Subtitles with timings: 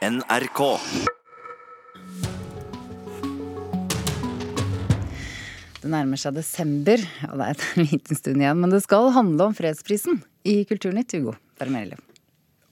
[0.00, 0.60] NRK.
[5.80, 8.62] Det nærmer seg desember, og det er en liten stund igjen.
[8.62, 11.98] Men det skal handle om fredsprisen i Kulturnytt, Hugo Fermerli.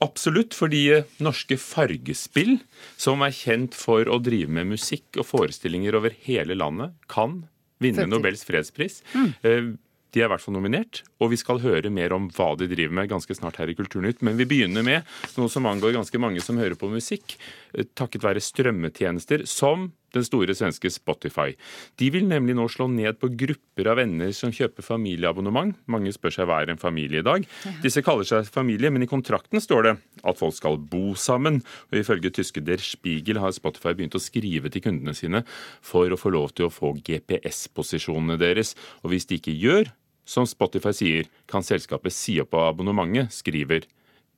[0.01, 0.81] Absolutt, fordi
[1.21, 2.55] norske Fargespill,
[2.97, 7.43] som er kjent for å drive med musikk og forestillinger over hele landet, kan
[7.83, 8.07] vinne.
[8.09, 9.03] Nobels fredspris.
[9.45, 9.75] Eh,
[10.13, 12.95] De er i hvert fall nominert, og vi skal høre mer om hva de driver
[12.97, 14.23] med ganske snart her i Kulturnytt.
[14.25, 15.05] Men vi begynner med
[15.37, 17.37] noe som angår ganske mange som hører på musikk,
[17.73, 21.53] eh, takket være strømmetjenester som den store svenske Spotify.
[21.99, 25.75] De vil nemlig nå slå ned på grupper av venner som kjøper familieabonnement.
[25.91, 27.45] Mange spør seg hva er en familie i dag.
[27.83, 31.61] Disse kaller seg familie, men i kontrakten står det at folk skal bo sammen.
[31.91, 35.43] Og ifølge tyske Der Spiegel har Spotify begynt å skrive til kundene sine
[35.85, 38.75] for å få lov til å få GPS-posisjonene deres.
[39.03, 39.93] Og hvis de ikke gjør
[40.29, 43.87] som Spotify sier, kan selskapet si opp abonnementet, skriver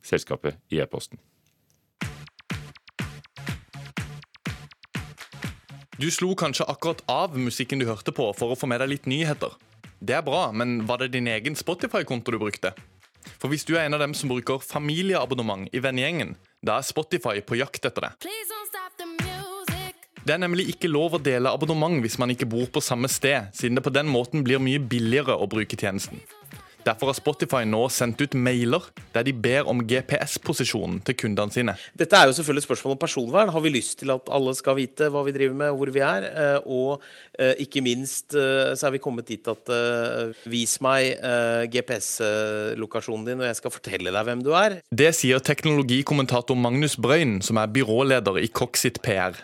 [0.06, 1.20] selskapet i e-posten.
[6.02, 9.04] Du slo kanskje akkurat av musikken du hørte på for å få med deg litt
[9.12, 9.52] nyheter.
[10.02, 12.72] Det er bra, men var det din egen Spotify-konto du brukte?
[13.38, 16.34] For hvis du er en av dem som bruker familieabonnement i vennegjengen,
[16.66, 18.12] da er Spotify på jakt etter det.
[20.26, 23.54] Det er nemlig ikke lov å dele abonnement hvis man ikke bor på samme sted,
[23.54, 26.18] siden det på den måten blir mye billigere å bruke tjenesten.
[26.86, 31.76] Derfor har Spotify nå sendt ut mailer der de ber om GPS-posisjonen til kundene sine.
[31.98, 33.52] Dette er jo selvfølgelig et spørsmål om personvern.
[33.54, 36.28] Har vi lyst til at alle skal vite hva vi driver med, hvor vi er?
[36.32, 37.04] Eh, Og
[37.38, 39.70] eh, ikke minst eh, så er vi kommet dit at
[40.50, 41.18] vis meg
[41.72, 44.80] GPS-lokasjonen din, og jeg skal fortelle deg hvem du er.
[44.90, 49.38] Det sier teknologikommentator Magnus Brøyn, som er byråleder i Coxit PR.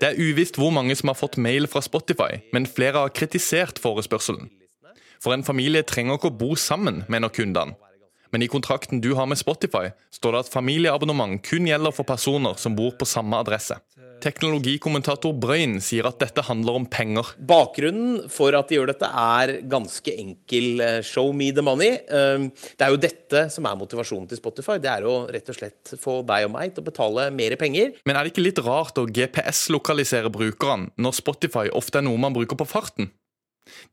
[0.00, 3.80] Det er uvisst hvor mange som har fått mail fra Spotify, men flere har kritisert
[3.82, 4.48] forespørselen.
[5.20, 7.76] For en familie trenger ikke å bo sammen, mener kundene.
[8.32, 12.54] Men i kontrakten du har med Spotify, står det at familieabonnement kun gjelder for personer
[12.62, 13.74] som bor på samme adresse.
[14.20, 17.32] Teknologikommentator Brøyn sier at dette handler om penger.
[17.40, 20.80] Bakgrunnen for at de gjør dette, er ganske enkel.
[20.84, 21.98] eh, Show me the money.
[22.06, 22.48] Eh,
[22.78, 24.78] Det er jo dette som er motivasjonen til Spotify.
[24.78, 27.92] Det er å rett og slett få deg og meg til å betale mer penger.
[28.06, 32.32] Men er det ikke litt rart å GPS-lokalisere brukerne når Spotify ofte er noe man
[32.36, 33.10] bruker på farten?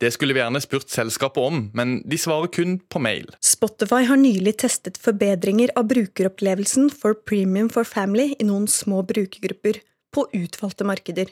[0.02, 3.30] Det skulle vi gjerne spurt selskapet om, men de svarer kun på mail.
[3.44, 9.82] Spotify har nylig testet forbedringer av brukeropplevelsen for Premium for Family i noen små brukergrupper,
[10.16, 11.30] på utvalgte markeder.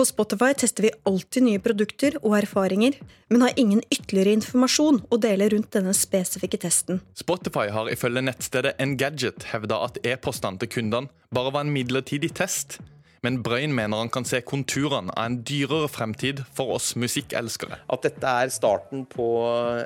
[0.00, 2.94] På Spotify tester vi alltid nye produkter og erfaringer,
[3.28, 7.02] men har ingen ytterligere informasjon å dele rundt denne spesifikke testen.
[7.18, 12.78] Spotify har ifølge nettstedet Engadget hevda at e-postene til kundene bare var en midlertidig test.
[13.20, 17.76] Men Brøyn mener han kan se konturene av en dyrere fremtid for oss musikkelskere.
[17.92, 19.26] At dette er starten på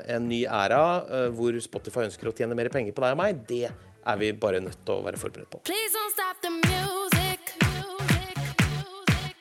[0.06, 3.40] en ny æra eh, hvor Spotify ønsker å tjene mer penger på deg og meg,
[3.48, 5.64] det er vi bare nødt til å være forberedt på.
[5.66, 7.56] Please don't stop the music.
[7.64, 8.30] Music,
[8.62, 9.36] music.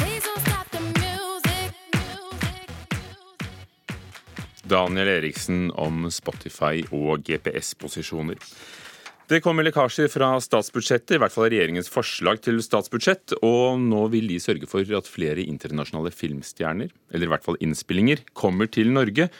[0.00, 1.76] Please don't stop the music.
[1.98, 2.64] Music,
[2.96, 3.52] music.
[4.64, 8.40] Daniel Eriksen om Spotify og GPS-posisjoner.
[9.24, 14.26] Det kommer lekkasjer fra statsbudsjettet, i hvert fall regjeringens forslag til statsbudsjett, og nå vil
[14.28, 19.30] de sørge for at flere internasjonale filmstjerner, eller i hvert fall innspillinger, kommer til Norge,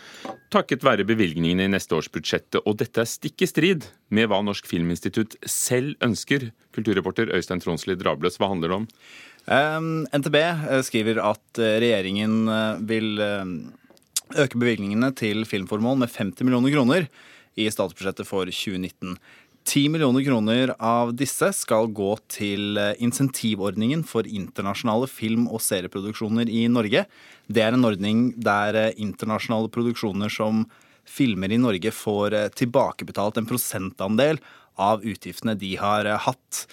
[0.55, 2.57] takket være bevilgningene i neste års budsjett.
[2.63, 6.49] Og dette er stikk i strid med hva Norsk Filminstitutt selv ønsker.
[6.73, 8.89] Kulturreporter Øystein Tronsli Drabløs, hva handler det om?
[9.45, 16.49] Um, NTB eh, skriver at eh, regjeringen eh, vil øke bevilgningene til filmformål med 50
[16.49, 17.09] millioner kroner
[17.61, 19.19] i statsbudsjettet for 2019.
[19.65, 26.51] 10 millioner kroner av disse skal gå til eh, insentivordningen for internasjonale film- og serieproduksjoner
[26.53, 27.07] i Norge.
[27.49, 30.67] Det er en ordning der eh, internasjonale produksjoner som
[31.09, 34.43] filmer i Norge får eh, tilbakebetalt en prosentandel
[34.77, 36.67] av utgiftene de har hatt.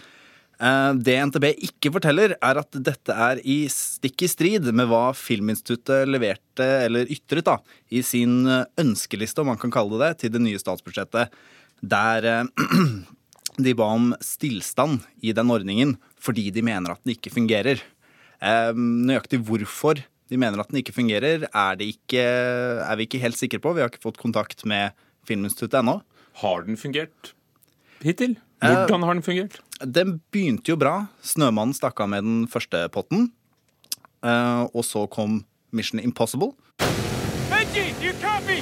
[0.61, 6.09] Det NTB ikke forteller, er at dette er i stikk i strid med hva Filminstituttet
[6.09, 7.55] leverte, eller ytret, da,
[7.89, 11.33] i sin ønskeliste, om man kan kalle det det, til det nye statsbudsjettet,
[11.81, 12.45] der eh,
[13.65, 17.81] de ba om stillstand i den ordningen fordi de mener at den ikke fungerer.
[18.41, 20.01] Eh, Nøyaktig hvorfor
[20.31, 23.73] de mener at den ikke fungerer, er, det ikke, er vi ikke helt sikre på.
[23.75, 24.95] Vi har ikke fått kontakt med
[25.27, 25.97] Filminstituttet ennå.
[26.39, 27.33] Har den fungert
[28.01, 28.37] hittil?
[28.61, 29.59] Hvordan har den fungert?
[29.81, 31.07] Den begynte jo bra.
[31.25, 33.31] Snømannen stakk av med den første potten.
[34.23, 35.41] Eh, og så kom
[35.73, 36.53] Mission Impossible.
[37.49, 38.61] Benji, you copy?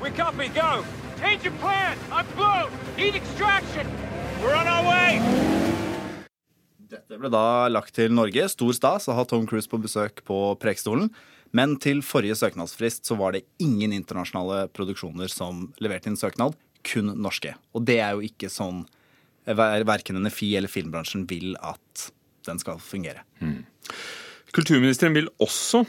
[0.00, 0.84] We copy, go.
[1.20, 1.96] Change of plan.
[2.12, 2.70] I'm blown!
[2.96, 3.86] Need extraction.
[4.42, 5.18] We're on our way.
[6.88, 8.46] Dette ble da lagt til Norge.
[8.52, 11.10] Stor stas å ha Tom Cruise på besøk på Prekestolen.
[11.50, 16.56] Men til forrige søknadsfrist så var det ingen internasjonale produksjoner som leverte inn søknad.
[16.86, 17.50] kun norske.
[17.74, 18.84] Og det er jo ikke sånn
[19.44, 22.12] eh, verken NFI eller filmbransjen vil at
[22.46, 23.26] den skal fungere.
[24.54, 25.82] Kulturministeren vil også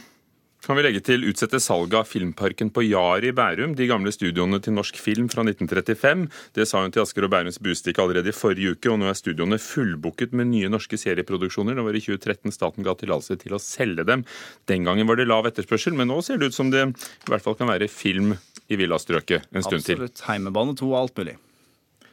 [0.65, 4.59] kan vi legge til utsette salget av Filmparken på Jar i Bærum, de gamle studioene
[4.63, 6.25] til norsk film fra 1935.
[6.57, 9.17] Det sa hun til Asker og Bærums Bustikk allerede i forrige uke, og nå er
[9.17, 11.79] studioene fullbooket med nye norske serieproduksjoner.
[11.79, 14.25] Det var i 2013 staten ga tillatelse til å selge dem.
[14.69, 17.45] Den gangen var det lav etterspørsel, men nå ser det ut som det i hvert
[17.45, 18.35] fall kan være film
[18.69, 20.03] i villastrøket en stund til.
[20.03, 20.25] Absolutt.
[20.27, 21.39] Heimebane 2 og alt mulig.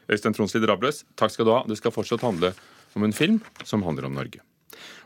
[0.07, 1.65] Øystein Tronslid Rabløs, takk skal du ha.
[1.67, 2.55] Det skal fortsatt handle
[2.97, 4.41] om en film som handler om Norge.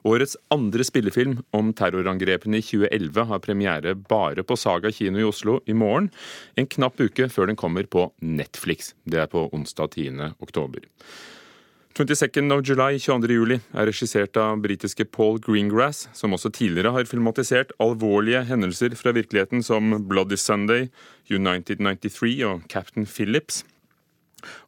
[0.08, 5.58] Årets andre spillefilm om terrorangrepene i 2011 har premiere bare på Saga kino i Oslo
[5.66, 6.08] i morgen,
[6.56, 8.94] en knapp uke før den kommer på Netflix.
[9.04, 10.32] Det er på onsdag 10.
[10.40, 10.88] oktober.
[11.98, 13.34] 22nd of July 22.
[13.34, 19.12] juli er regissert av britiske Paul Greengrass, som også tidligere har filmatisert alvorlige hendelser fra
[19.12, 20.86] virkeligheten som Bloody Sunday,
[21.28, 23.64] United 93 og Captain Phillips.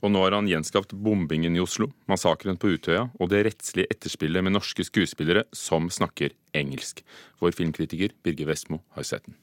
[0.02, 4.44] Og nå har han gjenskapt bombingen i Oslo, massakren på Utøya og det rettslige etterspillet
[4.44, 7.04] med norske skuespillere som snakker engelsk.
[7.42, 9.38] Vår filmkritiker Birger Vestmo har sett den.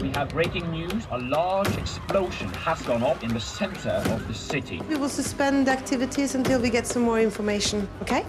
[0.00, 1.06] We have breaking news.
[1.10, 4.80] A large explosion has gone off in the center of the city.
[4.88, 8.24] We will suspend activities until we get some more information, okay?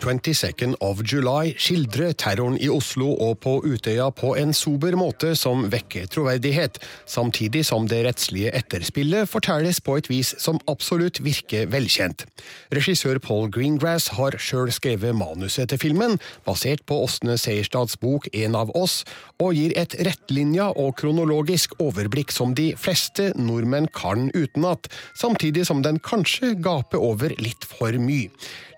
[0.00, 5.66] 22nd of July skildrer terroren i Oslo og på Utøya på en sober måte som
[5.72, 12.26] vekker troverdighet, samtidig som det rettslige etterspillet fortelles på et vis som absolutt virker velkjent.
[12.74, 18.58] Regissør Paul Greengrass har sjøl skrevet manuset til filmen, basert på Åsne Seierstads bok En
[18.58, 19.02] av oss,
[19.38, 25.82] og gir et rettlinja og kronologisk overblikk som de fleste nordmenn kan utenat, samtidig som
[25.86, 28.32] den kanskje gaper over litt for mye.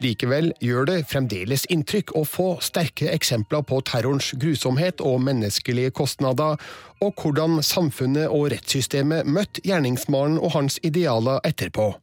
[0.04, 6.60] Likevel gjør det fremdeles inntrykk å få sterke eksempler på terrorens grusomhet og menneskelige kostnader,
[7.00, 11.94] og hvordan samfunnet og rettssystemet møtte gjerningsmannen og hans idealer etterpå.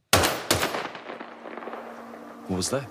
[2.48, 2.84] What was that?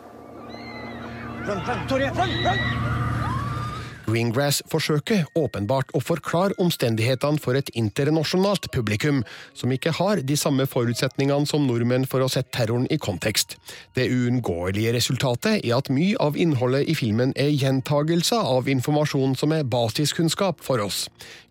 [4.14, 9.24] Greengrass forsøker åpenbart å forklare omstendighetene for et internasjonalt publikum,
[9.58, 13.58] som ikke har de samme forutsetningene som nordmenn for å sette terroren i kontekst.
[13.98, 19.56] Det uunngåelige resultatet er at mye av innholdet i filmen er gjentagelser av informasjon som
[19.56, 21.08] er basiskunnskap for oss.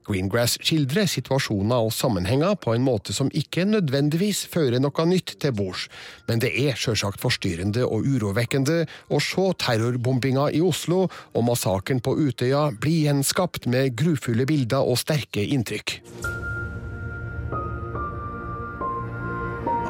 [0.08, 5.54] Greengrass skildrer situasjoner og sammenhenger på en måte som ikke nødvendigvis fører noe nytt til
[5.56, 5.86] bords,
[6.28, 8.82] men det er sjølsagt forstyrrende og urovekkende
[9.12, 14.98] å se terrorbombinga i Oslo og massakren på Utøya bli gjenskapt med grufulle bilder og
[15.00, 16.00] sterke inntrykk.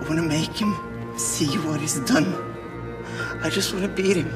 [0.03, 0.75] I want to make him
[1.17, 2.35] see what he's done.
[3.43, 4.29] I just want to beat him.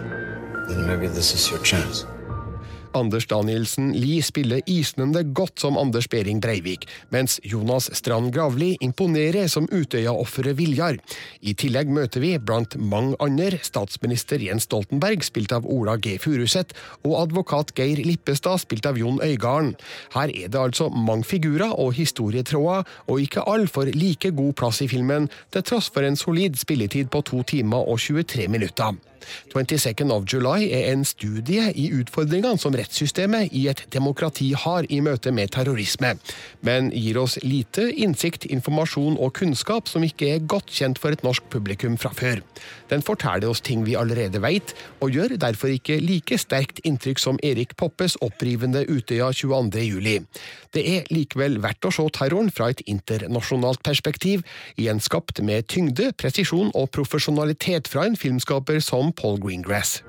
[0.68, 2.06] Then maybe this is your chance.
[2.96, 9.48] Anders Danielsen Lie spiller isnende godt som Anders Behring Breivik, mens Jonas Strand Gravli imponerer
[9.52, 10.98] som Utøya-offeret Viljar.
[11.40, 16.16] I tillegg møter vi, blant mange andre, statsminister Jens Stoltenberg, spilt av Ola G.
[16.22, 19.74] Furuseth, og advokat Geir Lippestad, spilt av Jon Øigarden.
[20.14, 24.82] Her er det altså mange figurer og historietråder, og ikke alle får like god plass
[24.84, 28.96] i filmen, til tross for en solid spilletid på to timer og 23 minutter.
[29.52, 35.00] 22nd of July er en studie i utfordringene som rettssystemet i et demokrati har i
[35.04, 36.14] møte med terrorisme,
[36.66, 41.24] men gir oss lite innsikt, informasjon og kunnskap som ikke er godt kjent for et
[41.26, 42.42] norsk publikum fra før.
[42.90, 47.40] Den forteller oss ting vi allerede vet, og gjør derfor ikke like sterkt inntrykk som
[47.42, 49.82] Erik Poppes opprivende Utøya 22.
[49.86, 50.18] juli.
[50.74, 54.44] Det er likevel verdt å se terroren fra et internasjonalt perspektiv,
[54.80, 60.02] gjenskapt med tyngde, presisjon og profesjonalitet fra en filmskaper som Paul Greengrass.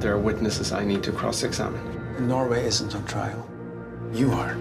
[0.00, 1.82] There are witnesses I need to cross examine.
[2.18, 3.46] Norway isn't on trial.
[4.12, 4.56] You are.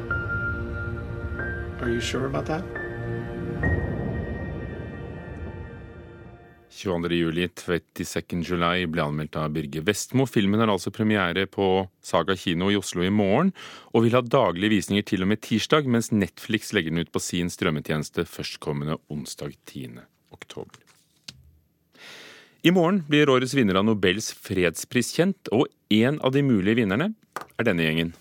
[1.81, 2.63] Are you sure about that?
[6.81, 7.15] 22.
[7.15, 10.25] juli, 22nd July ble anmeldt av Birger Vestmo.
[10.25, 11.67] Filmen har altså premiere på
[12.01, 13.51] Saga kino i Oslo i morgen,
[13.93, 17.21] og vil ha daglige visninger til og med tirsdag, mens Netflix legger den ut på
[17.21, 19.99] sin strømmetjeneste førstkommende onsdag 10.
[20.33, 20.90] oktober.
[22.63, 27.07] I morgen blir årets vinner av Nobels fredspris kjent, og en av de mulige vinnerne
[27.57, 28.11] er denne gjengen.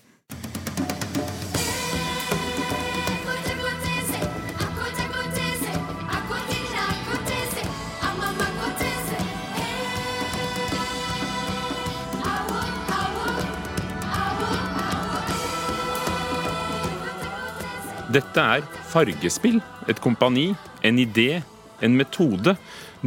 [18.11, 20.49] Dette er Fargespill, et kompani,
[20.81, 21.43] en idé,
[21.85, 22.57] en metode,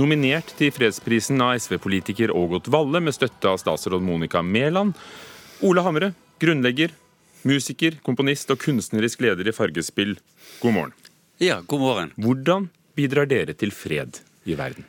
[0.00, 4.96] nominert til fredsprisen av SV-politiker Ågot Valle med støtte av statsråd Monica Mæland.
[5.64, 6.94] Ole Hamre, grunnlegger,
[7.46, 10.16] musiker, komponist og kunstnerisk leder i Fargespill,
[10.62, 10.96] god morgen.
[11.42, 12.10] Ja, god morgen.
[12.16, 14.86] Hvordan bidrar dere til fred i verden?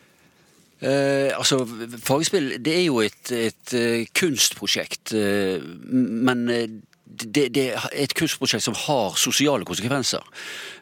[0.85, 1.61] Eh, altså,
[2.03, 6.67] Fargespill det er jo et, et eh, kunstprosjekt, eh, men eh,
[7.05, 10.25] det, det er et kunstprosjekt som har sosiale konsekvenser.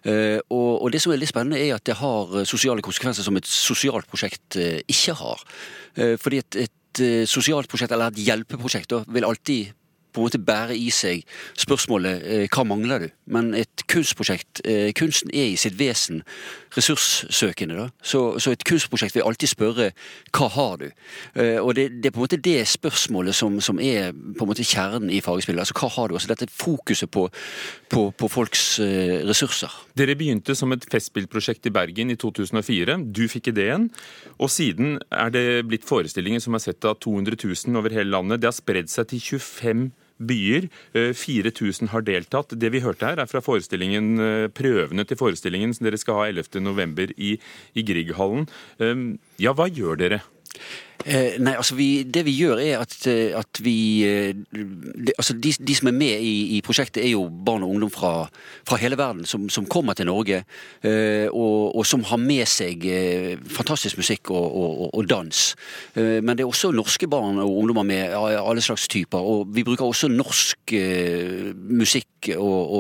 [0.08, 3.26] Eh, og, og det som er litt spennende, er at det har eh, sosiale konsekvenser
[3.26, 5.48] som et sosialt prosjekt eh, ikke har.
[5.94, 7.00] Fordi et, et
[7.30, 9.76] sosialt prosjekt, eller et hjelpeprosjekt, vil alltid
[10.14, 11.24] på en måte bære i seg
[11.60, 13.08] spørsmålet eh, hva mangler du?
[13.34, 16.22] Men et kunstprosjekt, eh, kunsten er i sitt vesen
[16.78, 17.78] ressurssøkende.
[17.78, 17.88] da.
[18.02, 19.90] Så, så et kunstprosjekt vil alltid spørre
[20.34, 20.88] hva har du?
[21.36, 24.52] Eh, og det, det er på en måte det spørsmålet som, som er på en
[24.52, 25.64] måte kjernen i fagspillet.
[25.66, 26.18] Altså hva har du?
[26.18, 27.28] Altså dette fokuset på,
[27.90, 28.64] på, på folks
[29.28, 29.72] ressurser.
[29.98, 33.00] Dere begynte som et festspillprosjekt i Bergen i 2004.
[33.14, 33.90] Du fikk ideen.
[34.42, 38.42] Og siden er det blitt forestillinger som er sett av 200 000 over hele landet.
[38.42, 40.70] Det har spredd seg til 25 byer.
[40.94, 42.54] Eh, 4000 har deltatt.
[42.60, 46.28] Det vi hørte her, er fra forestillingen, eh, prøvene til forestillingen som dere skal ha
[46.32, 47.14] 11.11.
[47.18, 47.38] i,
[47.76, 48.48] i Grieghallen.
[48.80, 50.22] Eh, Ja, hva gjør dere?
[51.04, 53.76] Eh, nei, altså vi, Det vi gjør, er at, eh, at vi
[54.08, 57.74] eh, det, altså de, de som er med i, i prosjektet, er jo barn og
[57.74, 58.30] ungdom fra,
[58.64, 60.44] fra hele verden som, som kommer til Norge.
[60.86, 65.42] Eh, og, og som har med seg eh, fantastisk musikk og, og, og, dans.
[66.00, 69.20] Eh, men det er også norske barn og ungdommer med alle slags typer.
[69.20, 72.72] Og vi bruker også norsk eh, musikk og,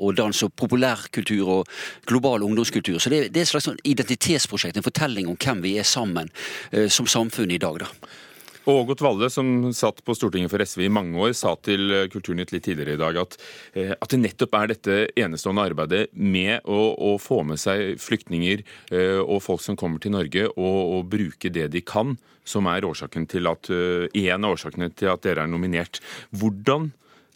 [0.00, 1.68] og, dans og populærkultur og
[2.08, 2.96] global ungdomskultur.
[2.98, 6.32] Så det, det er et slags sånn identitetsprosjekt, en fortelling om hvem vi er sammen
[6.88, 7.84] som samfunn i dag.
[7.84, 7.92] da.
[8.70, 12.52] Ågot Valle, som satt på Stortinget for SV i mange år, sa til eh, Kulturnytt
[12.54, 13.36] litt tidligere i dag at,
[13.74, 18.62] eh, at det nettopp er dette enestående arbeidet med å, å få med seg flyktninger
[18.62, 22.86] eh, og folk som kommer til Norge, og, og bruke det de kan, som er
[22.86, 26.00] årsaken til at, en av årsakene til at dere er nominert.
[26.34, 26.88] Hvordan,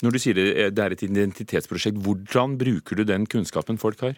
[0.02, 4.16] når du sier det, det er et identitetsprosjekt, hvordan bruker du den kunnskapen folk har?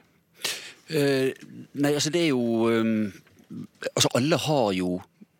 [0.86, 1.34] Eh,
[1.74, 3.08] nei, altså det er jo um,
[3.90, 4.90] Altså alle har jo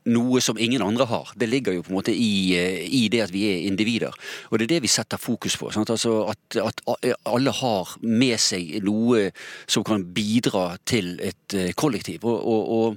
[0.06, 1.32] noe som ingen andre har.
[1.36, 4.14] Det ligger jo på en måte i, eh, i det at vi er individer.
[4.50, 5.70] Og det er det vi setter fokus på.
[5.74, 6.82] Altså at, at
[7.26, 9.30] alle har med seg noe
[9.66, 12.24] som kan bidra til et eh, kollektiv.
[12.24, 12.96] Og, og, og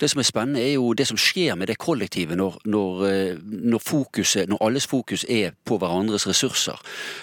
[0.00, 3.40] det som er spennende, er jo det som skjer med det kollektivet når, når, eh,
[3.42, 6.80] når, fokuset, når alles fokus er på hverandres ressurser,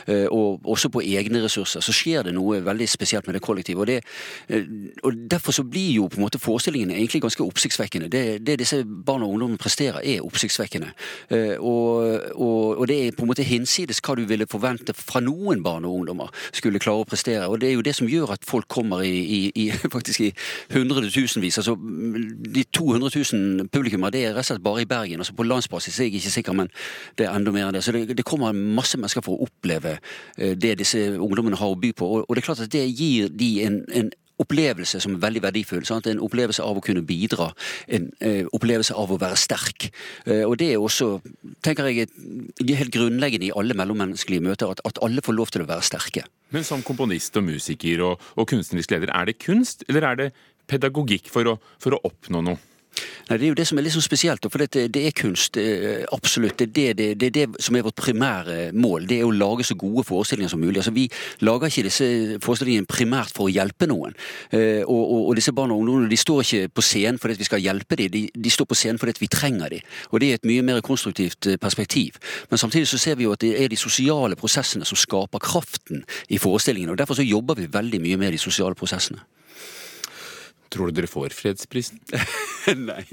[0.08, 3.82] eh, og også på egne ressurser, så skjer det noe veldig spesielt med det kollektivet.
[3.82, 4.03] Og, det,
[4.50, 4.65] eh,
[5.03, 8.10] og Derfor så blir jo på en måte forestillingene egentlig ganske oppsiktsvekkende.
[8.10, 10.93] Det, det disse barna og ungdommen presterer, er oppsiktsvekkende.
[11.29, 15.19] Eh, Og, og, og det er på en måte hinsides hva du ville forvente fra
[15.24, 17.48] noen barn og ungdommer skulle klare å prestere.
[17.48, 19.65] Og det er jo det som gjør at folk kommer i, i, i
[19.96, 20.31] faktisk i
[20.74, 21.60] hundretusenvis.
[21.62, 25.24] Altså, de 200 000 publikummer, det er rett og slett bare i Bergen.
[25.24, 26.72] Altså På landsbasis er jeg ikke sikker, men
[27.17, 27.84] det er enda mer enn det.
[27.86, 29.98] Så det, det kommer masse mennesker for å oppleve
[30.38, 32.07] eh, det disse ungdommene har å by på.
[32.07, 35.44] Og, og det er klart at det gir de en, en opplevelse som er veldig
[35.48, 35.86] verdifull.
[35.88, 36.08] Sant?
[36.10, 37.50] En opplevelse av å kunne bidra.
[37.88, 39.89] En eh, opplevelse av å være sterk.
[40.25, 41.17] Eh, og det er også,
[41.65, 42.12] tenker jeg,
[42.62, 46.25] helt grunnleggende i alle mellommenneskelige møter, at, at alle får lov til å være sterke.
[46.56, 50.32] Men som komponist og musiker og, og kunstnerisk leder, er det kunst, eller er det
[50.67, 52.60] pedagogikk for å, for å oppnå noe?
[53.30, 55.58] Nei, Det er jo det som er litt sånn spesielt, for det, det er kunst.
[55.58, 56.58] eh, Absolutt.
[56.58, 59.08] Det er det, det, det som er vårt primære mål.
[59.08, 60.77] Det er å lage så gode forestillinger som mulig.
[60.77, 61.10] Altså, Vi
[61.42, 64.16] lager ikke disse forestillingene primært for å hjelpe noen.
[64.51, 67.44] Eh, Og, og, og disse barna og ungdommene de står ikke på scenen fordi vi
[67.48, 69.82] skal hjelpe dem, de, de står på scenen fordi vi trenger dem.
[70.12, 72.18] Og det er et mye mer konstruktivt eh, perspektiv.
[72.50, 76.04] Men samtidig så ser vi jo at det er de sosiale prosessene som skaper kraften
[76.30, 76.92] i forestillingene.
[76.92, 79.20] Og derfor så jobber vi veldig mye med de sosiale prosessene.
[80.74, 82.00] Tror du dere får fredsprisen?
[82.89, 83.03] Nei.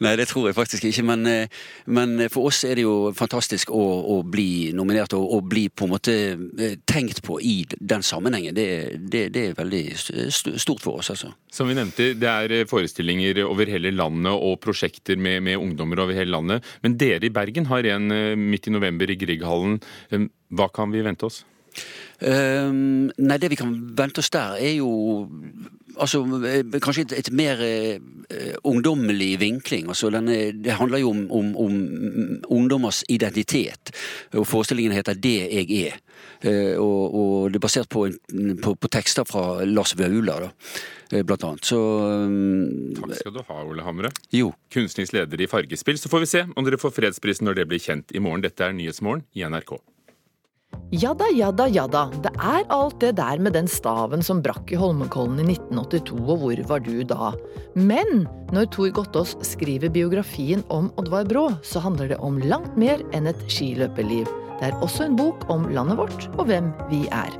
[0.00, 1.04] Nei, det tror jeg faktisk ikke.
[1.06, 3.82] Men, eh, men for oss er det jo fantastisk å,
[4.14, 8.56] å bli nominert og, og bli på en måte eh, tenkt på i den sammenhengen.
[8.56, 8.66] Det,
[8.98, 9.84] det, det er veldig
[10.32, 11.34] stort for oss, altså.
[11.52, 16.06] Som vi nevnte, det er eh, forestillinger over hele landet og prosjekter med, med ungdommer
[16.06, 16.74] over hele landet.
[16.84, 18.08] Men dere i Bergen har en
[18.40, 19.80] midt i november i Grieghallen.
[20.54, 21.42] Hva kan vi vente oss?
[22.24, 24.90] Ehm, nei, det vi kan vente oss der, er jo
[26.00, 29.88] altså, eh, kanskje et, et mer uh, ungdommelig vinkling.
[29.88, 31.76] Altså, denne, det handler jo om, om, om
[32.48, 33.94] ungdommers identitet.
[34.34, 36.00] Og forestillingen heter 'Det jeg er'.
[36.44, 40.50] Uh, og, og det er basert på, en, på, på tekster fra Lars Vaular, da,
[41.12, 41.64] eh, blant annet.
[41.64, 44.10] Så um, Takk skal du ha, Ole Hamre.
[44.32, 44.52] Jo.
[44.72, 45.98] Kunstnerisk leder i Fargespill.
[45.98, 48.44] Så får vi se om dere får fredsprisen når det blir kjent i morgen.
[48.44, 49.78] Dette er Nyhetsmorgen i NRK.
[50.92, 52.04] Jadda, ja da.
[52.22, 56.42] Det er alt det der med den staven som brakk i Holmenkollen i 1982, og
[56.42, 57.32] hvor var du da?
[57.74, 63.02] Men når Tor Gottaas skriver biografien om Oddvar Brå, så handler det om langt mer
[63.16, 64.28] enn et skiløperliv.
[64.60, 67.32] Det er også en bok om landet vårt og hvem vi er.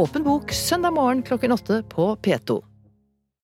[0.00, 2.62] Åpen bok søndag morgen klokken åtte på P2.